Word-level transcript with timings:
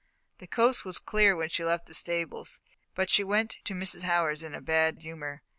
The 0.39 0.47
coast 0.47 0.83
was 0.83 0.97
clear 0.97 1.35
when 1.35 1.49
she 1.49 1.63
left 1.63 1.85
the 1.85 1.93
stables, 1.93 2.59
but 2.95 3.11
she 3.11 3.23
went 3.23 3.57
to 3.65 3.75
Mrs. 3.75 4.01
Howard's 4.01 4.41
in 4.41 4.55
a 4.55 4.59
bad 4.59 4.97
humour. 5.01 5.43